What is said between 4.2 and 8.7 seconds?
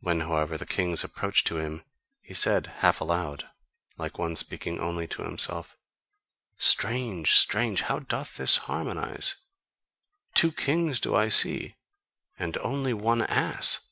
speaking only to himself: "Strange! Strange! How doth this